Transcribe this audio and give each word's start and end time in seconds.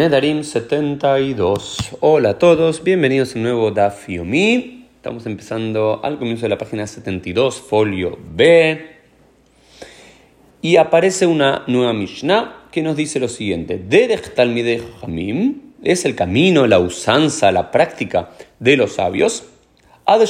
Nedarim 0.00 0.44
72. 0.44 1.76
Hola 2.00 2.30
a 2.30 2.38
todos, 2.38 2.82
bienvenidos 2.82 3.34
a 3.34 3.36
un 3.36 3.42
nuevo 3.42 3.70
Daf 3.70 4.08
Yomi. 4.08 4.86
Estamos 4.96 5.26
empezando 5.26 6.00
al 6.02 6.18
comienzo 6.18 6.46
de 6.46 6.48
la 6.48 6.56
página 6.56 6.86
72, 6.86 7.60
folio 7.60 8.18
B. 8.34 8.80
Y 10.62 10.76
aparece 10.76 11.26
una 11.26 11.64
nueva 11.66 11.92
Mishnah 11.92 12.68
que 12.72 12.80
nos 12.80 12.96
dice 12.96 13.20
lo 13.20 13.28
siguiente: 13.28 13.76
Derech 13.76 14.32
Talmidei 14.34 14.82
Hamim 15.02 15.74
es 15.82 16.06
el 16.06 16.14
camino, 16.14 16.66
la 16.66 16.78
usanza, 16.78 17.52
la 17.52 17.70
práctica 17.70 18.30
de 18.58 18.78
los 18.78 18.94
sabios. 18.94 19.44
Ad 20.06 20.22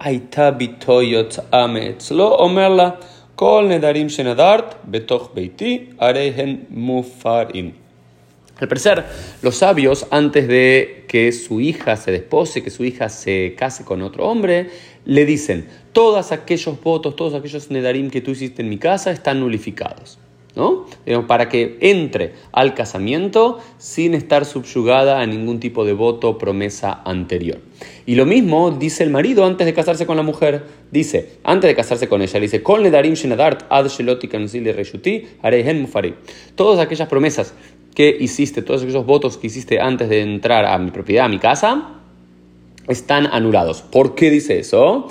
aita 0.00 0.50
bitoyot 0.52 1.44
ametzlo 1.50 2.36
omerla 2.36 2.98
kol 3.36 3.68
nedarim 3.68 4.08
shenadart 4.08 4.78
betoch 4.86 5.34
beiti 5.34 5.90
arehen 5.98 6.68
mufarim. 6.70 7.83
Al 8.64 8.68
parecer, 8.68 9.04
los 9.42 9.56
sabios, 9.56 10.06
antes 10.10 10.48
de 10.48 11.04
que 11.06 11.32
su 11.32 11.60
hija 11.60 11.98
se 11.98 12.12
despose, 12.12 12.62
que 12.62 12.70
su 12.70 12.82
hija 12.82 13.10
se 13.10 13.54
case 13.58 13.84
con 13.84 14.00
otro 14.00 14.26
hombre, 14.26 14.70
le 15.04 15.26
dicen, 15.26 15.68
todos 15.92 16.32
aquellos 16.32 16.80
votos, 16.82 17.14
todos 17.14 17.34
aquellos 17.34 17.70
nedarim 17.70 18.08
que 18.08 18.22
tú 18.22 18.30
hiciste 18.30 18.62
en 18.62 18.70
mi 18.70 18.78
casa 18.78 19.10
están 19.10 19.40
nulificados. 19.40 20.18
¿no? 20.56 20.86
Para 21.26 21.48
que 21.48 21.78
entre 21.80 22.34
al 22.52 22.74
casamiento 22.74 23.58
sin 23.78 24.14
estar 24.14 24.44
subyugada 24.44 25.20
a 25.20 25.26
ningún 25.26 25.60
tipo 25.60 25.84
de 25.84 25.92
voto 25.92 26.30
o 26.30 26.38
promesa 26.38 27.02
anterior. 27.04 27.58
Y 28.06 28.14
lo 28.14 28.24
mismo 28.24 28.70
dice 28.70 29.02
el 29.02 29.10
marido 29.10 29.44
antes 29.44 29.66
de 29.66 29.74
casarse 29.74 30.06
con 30.06 30.16
la 30.16 30.22
mujer. 30.22 30.62
Dice, 30.90 31.38
antes 31.42 31.68
de 31.68 31.74
casarse 31.74 32.08
con 32.08 32.22
ella, 32.22 32.38
dice, 32.38 32.62
reshuti 34.72 35.26
mufari. 35.74 36.14
Todas 36.54 36.78
aquellas 36.78 37.08
promesas 37.08 37.54
que 37.94 38.16
hiciste, 38.18 38.62
todos 38.62 38.82
esos 38.82 39.06
votos 39.06 39.38
que 39.38 39.46
hiciste 39.46 39.80
antes 39.80 40.08
de 40.08 40.20
entrar 40.20 40.66
a 40.66 40.78
mi 40.78 40.90
propiedad, 40.90 41.26
a 41.26 41.28
mi 41.28 41.38
casa, 41.38 42.00
están 42.88 43.26
anulados. 43.26 43.82
¿Por 43.82 44.14
qué 44.14 44.30
dice 44.30 44.58
eso? 44.58 45.08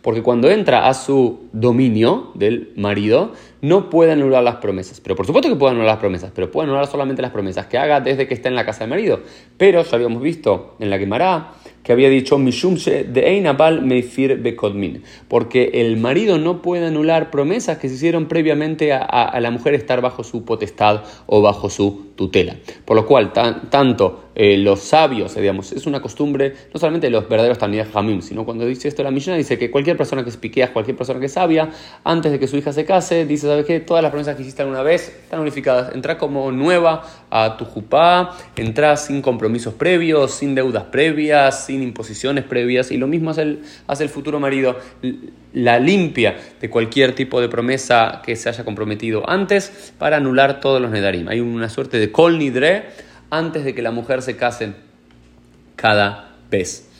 Porque 0.00 0.22
cuando 0.22 0.50
entra 0.50 0.88
a 0.88 0.94
su 0.94 1.40
dominio 1.52 2.32
del 2.34 2.72
marido, 2.76 3.32
no 3.60 3.90
puede 3.90 4.12
anular 4.12 4.42
las 4.42 4.56
promesas. 4.56 5.00
Pero 5.00 5.14
por 5.14 5.26
supuesto 5.26 5.48
que 5.50 5.56
puede 5.56 5.72
anular 5.72 5.92
las 5.92 5.98
promesas, 5.98 6.32
pero 6.34 6.50
puede 6.50 6.68
anular 6.68 6.86
solamente 6.86 7.20
las 7.20 7.30
promesas 7.30 7.66
que 7.66 7.78
haga 7.78 8.00
desde 8.00 8.26
que 8.26 8.34
está 8.34 8.48
en 8.48 8.54
la 8.54 8.64
casa 8.64 8.80
del 8.80 8.90
marido. 8.90 9.20
Pero 9.58 9.82
ya 9.84 9.96
habíamos 9.96 10.22
visto 10.22 10.76
en 10.80 10.88
la 10.90 10.98
Gemara 10.98 11.52
que 11.82 11.92
había 11.92 12.08
dicho 12.08 12.38
Mishumse 12.38 13.04
de 13.04 13.30
Einabal 13.30 13.82
Meifir 13.82 14.38
Bekodmin, 14.38 15.02
porque 15.28 15.70
el 15.74 15.96
marido 15.96 16.38
no 16.38 16.62
puede 16.62 16.86
anular 16.86 17.30
promesas 17.30 17.78
que 17.78 17.88
se 17.88 17.96
hicieron 17.96 18.26
previamente 18.26 18.92
a, 18.92 19.38
la 19.40 19.50
mujer 19.50 19.74
estar 19.74 20.00
bajo 20.00 20.24
su 20.24 20.44
potestad 20.44 21.02
o 21.26 21.42
bajo 21.42 21.68
su 21.70 22.12
tutela. 22.14 22.56
Por 22.84 22.96
lo 22.96 23.06
cual, 23.06 23.32
tanto 23.32 24.30
eh, 24.34 24.56
los 24.56 24.80
sabios, 24.80 25.34
digamos, 25.34 25.72
es 25.72 25.86
una 25.86 26.00
costumbre 26.00 26.54
no 26.72 26.80
solamente 26.80 27.10
los 27.10 27.28
verdaderos 27.28 27.58
Talmidei 27.58 27.86
Hamim, 27.92 28.22
sino 28.22 28.44
cuando 28.44 28.64
dice 28.64 28.88
esto 28.88 29.02
la 29.02 29.10
Mishnah, 29.10 29.36
dice 29.36 29.58
que 29.58 29.70
cualquier 29.70 29.96
persona 29.96 30.24
que 30.24 30.30
es 30.30 30.70
cualquier 30.70 30.96
persona 30.96 31.20
que 31.20 31.26
es 31.26 31.32
sabia, 31.32 31.70
antes 32.04 32.32
de 32.32 32.38
que 32.38 32.46
su 32.46 32.56
hija 32.56 32.72
se 32.72 32.84
case, 32.84 33.26
dice, 33.26 33.46
¿sabes 33.46 33.66
qué? 33.66 33.80
Todas 33.80 34.02
las 34.02 34.10
promesas 34.10 34.36
que 34.36 34.42
hiciste 34.42 34.62
alguna 34.62 34.82
vez 34.82 35.08
están 35.08 35.40
unificadas. 35.40 35.94
Entra 35.94 36.16
como 36.16 36.50
nueva 36.50 37.02
a 37.30 37.56
tu 37.56 37.64
jupá, 37.64 38.36
entra 38.56 38.96
sin 38.96 39.20
compromisos 39.20 39.74
previos, 39.74 40.32
sin 40.32 40.54
deudas 40.54 40.84
previas, 40.84 41.66
sin 41.72 41.82
imposiciones 41.82 42.44
previas 42.44 42.90
y 42.90 42.98
lo 42.98 43.06
mismo 43.06 43.30
hace 43.30 43.42
el, 43.42 43.62
hace 43.86 44.04
el 44.04 44.10
futuro 44.10 44.38
marido, 44.38 44.78
la 45.54 45.78
limpia 45.78 46.36
de 46.60 46.68
cualquier 46.68 47.14
tipo 47.14 47.40
de 47.40 47.48
promesa 47.48 48.20
que 48.22 48.36
se 48.36 48.50
haya 48.50 48.62
comprometido 48.62 49.28
antes 49.28 49.94
para 49.98 50.18
anular 50.18 50.60
todos 50.60 50.82
los 50.82 50.90
nedarim. 50.90 51.28
Hay 51.28 51.40
una 51.40 51.70
suerte 51.70 51.98
de 51.98 52.12
kol 52.12 52.38
nidre 52.38 52.84
antes 53.30 53.64
de 53.64 53.74
que 53.74 53.80
la 53.80 53.90
mujer 53.90 54.20
se 54.20 54.36
case 54.36 54.74
cada 55.76 56.36
vez. 56.50 56.90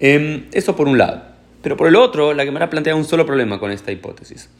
Em, 0.00 0.46
eso 0.52 0.74
por 0.74 0.88
un 0.88 0.98
lado. 0.98 1.22
Pero 1.62 1.76
por 1.76 1.86
el 1.86 1.94
otro, 1.94 2.34
la 2.34 2.44
Gemara 2.44 2.68
plantea 2.68 2.96
un 2.96 3.04
solo 3.04 3.24
problema 3.26 3.60
con 3.60 3.70
esta 3.70 3.92
hipótesis. 3.92 4.50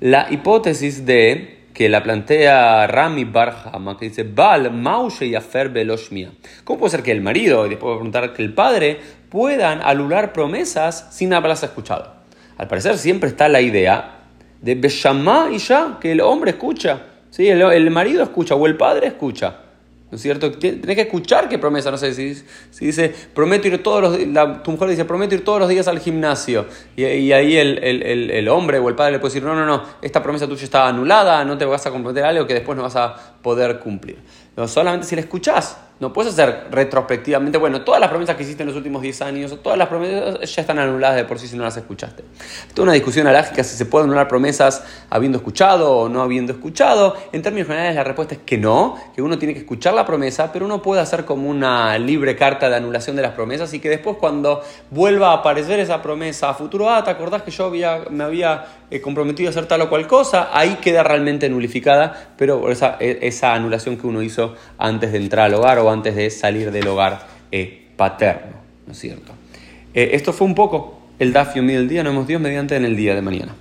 La 0.00 0.28
hipótesis 0.30 1.04
de 1.04 1.59
que 1.72 1.88
la 1.88 2.02
plantea 2.02 2.86
Rami 2.86 3.24
Barhama, 3.24 3.96
que 3.96 4.08
dice, 4.08 4.24
Bal, 4.24 4.72
Maushe 4.72 5.26
y 5.26 5.34
Afer 5.34 5.68
Beloshmia. 5.68 6.32
¿Cómo 6.64 6.80
puede 6.80 6.90
ser 6.90 7.02
que 7.02 7.12
el 7.12 7.20
marido, 7.20 7.66
y 7.66 7.70
después 7.70 7.94
preguntar 7.94 8.32
que 8.32 8.42
el 8.42 8.52
padre, 8.54 9.00
puedan 9.28 9.80
alular 9.82 10.32
promesas 10.32 11.08
sin 11.10 11.32
haberlas 11.32 11.62
escuchado? 11.62 12.14
Al 12.58 12.68
parecer 12.68 12.98
siempre 12.98 13.30
está 13.30 13.48
la 13.48 13.60
idea 13.60 14.18
de 14.60 14.74
Beshamá 14.74 15.48
y 15.50 15.58
ya, 15.58 15.98
que 16.00 16.12
el 16.12 16.20
hombre 16.20 16.50
escucha, 16.50 17.02
¿sí? 17.30 17.48
el, 17.48 17.62
el 17.62 17.90
marido 17.90 18.22
escucha 18.22 18.54
o 18.54 18.66
el 18.66 18.76
padre 18.76 19.06
escucha. 19.06 19.69
¿No 20.10 20.16
es 20.16 20.22
cierto? 20.22 20.50
Tienes 20.50 20.96
que 20.96 21.02
escuchar 21.02 21.48
qué 21.48 21.58
promesa, 21.58 21.90
no 21.92 21.96
sé, 21.96 22.12
si, 22.14 22.34
si 22.70 22.86
dice, 22.86 23.14
prometo 23.32 23.68
ir 23.68 23.80
todos 23.80 24.02
los 24.02 24.62
tu 24.64 24.72
mujer 24.72 24.88
dice, 24.88 25.04
prometo 25.04 25.36
ir 25.36 25.44
todos 25.44 25.60
los 25.60 25.68
días 25.68 25.86
al 25.86 26.00
gimnasio, 26.00 26.66
y, 26.96 27.04
ahí 27.04 27.56
el, 27.56 27.78
el, 27.78 28.30
el, 28.30 28.48
hombre 28.48 28.80
o 28.80 28.88
el 28.88 28.96
padre 28.96 29.12
le 29.12 29.18
puede 29.20 29.34
decir, 29.34 29.44
no, 29.44 29.54
no, 29.54 29.64
no, 29.64 29.84
esta 30.02 30.20
promesa 30.20 30.48
tuya 30.48 30.64
está 30.64 30.88
anulada, 30.88 31.44
no 31.44 31.56
te 31.56 31.64
vas 31.64 31.86
a 31.86 31.92
comprometer 31.92 32.24
algo 32.24 32.44
que 32.44 32.54
después 32.54 32.76
no 32.76 32.82
vas 32.82 32.96
a 32.96 33.34
poder 33.40 33.78
cumplir. 33.78 34.18
No, 34.56 34.66
solamente 34.66 35.06
si 35.06 35.14
la 35.14 35.20
escuchás, 35.20 35.76
no 36.00 36.14
puedes 36.14 36.32
hacer 36.32 36.68
retrospectivamente, 36.70 37.58
bueno, 37.58 37.82
todas 37.82 38.00
las 38.00 38.08
promesas 38.08 38.34
que 38.34 38.42
hiciste 38.42 38.62
en 38.62 38.68
los 38.68 38.76
últimos 38.76 39.02
10 39.02 39.20
años, 39.22 39.58
todas 39.62 39.78
las 39.78 39.88
promesas 39.88 40.50
ya 40.50 40.62
están 40.62 40.78
anuladas 40.78 41.16
de 41.16 41.24
por 41.24 41.38
sí 41.38 41.46
si 41.46 41.56
no 41.56 41.62
las 41.62 41.76
escuchaste. 41.76 42.24
Es 42.72 42.78
una 42.78 42.92
discusión 42.92 43.26
alágica 43.26 43.62
si 43.62 43.76
se 43.76 43.84
pueden 43.84 44.08
anular 44.08 44.26
promesas 44.26 44.82
habiendo 45.10 45.36
escuchado 45.36 45.92
o 45.92 46.08
no 46.08 46.22
habiendo 46.22 46.52
escuchado. 46.52 47.16
En 47.32 47.42
términos 47.42 47.68
generales 47.68 47.94
la 47.94 48.04
respuesta 48.04 48.34
es 48.34 48.40
que 48.46 48.56
no, 48.56 48.96
que 49.14 49.20
uno 49.20 49.38
tiene 49.38 49.52
que 49.52 49.60
escuchar 49.60 49.92
la 49.92 50.06
promesa, 50.06 50.50
pero 50.52 50.64
uno 50.64 50.80
puede 50.80 51.02
hacer 51.02 51.26
como 51.26 51.50
una 51.50 51.98
libre 51.98 52.34
carta 52.34 52.70
de 52.70 52.76
anulación 52.76 53.14
de 53.14 53.22
las 53.22 53.32
promesas 53.32 53.72
y 53.74 53.78
que 53.80 53.90
después 53.90 54.16
cuando 54.18 54.62
vuelva 54.90 55.32
a 55.32 55.34
aparecer 55.34 55.80
esa 55.80 56.00
promesa 56.00 56.48
a 56.48 56.54
futuro, 56.54 56.88
ah, 56.88 57.04
¿te 57.04 57.10
acordás 57.10 57.42
que 57.42 57.50
yo 57.50 57.66
había, 57.66 58.04
me 58.08 58.24
había 58.24 58.64
eh, 58.90 59.00
comprometido 59.00 59.48
a 59.48 59.50
hacer 59.50 59.66
tal 59.66 59.82
o 59.82 59.88
cual 59.88 60.06
cosa? 60.06 60.50
Ahí 60.52 60.78
queda 60.80 61.02
realmente 61.02 61.48
nulificada, 61.48 62.32
pero 62.36 62.70
esa, 62.70 62.96
e, 63.00 63.18
esa 63.22 63.54
anulación 63.54 63.96
que 63.96 64.06
uno 64.06 64.22
hizo 64.22 64.56
antes 64.78 65.12
de 65.12 65.18
entrar 65.18 65.46
al 65.46 65.54
hogar 65.54 65.78
o 65.78 65.90
antes 65.90 66.16
de 66.16 66.30
salir 66.30 66.70
del 66.70 66.88
hogar 66.88 67.26
eh, 67.52 67.88
paterno, 67.96 68.56
¿no 68.86 68.92
es 68.92 68.98
cierto? 68.98 69.32
Eh, 69.94 70.10
esto 70.12 70.32
fue 70.32 70.46
un 70.46 70.54
poco 70.54 71.00
el 71.18 71.32
Dafio 71.32 71.62
del 71.62 71.88
día, 71.88 72.02
nos 72.02 72.12
vemos 72.12 72.26
Dios 72.26 72.40
mediante 72.40 72.76
en 72.76 72.84
el 72.84 72.96
día 72.96 73.14
de 73.14 73.22
mañana. 73.22 73.54